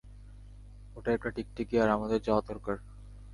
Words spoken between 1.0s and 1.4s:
একটা